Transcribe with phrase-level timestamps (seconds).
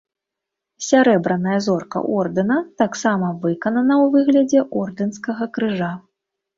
[0.85, 5.97] Сярэбраная зорка ордэна таксама выканана ў выглядзе ордэнскага крыжа.